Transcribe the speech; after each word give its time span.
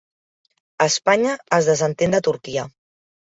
Espanya 0.85 1.35
es 1.59 1.69
desentén 1.73 2.17
de 2.17 2.23
Turquia 2.29 2.65